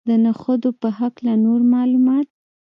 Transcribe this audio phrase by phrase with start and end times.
[0.09, 2.27] د نخودو په هکله نور معلومات.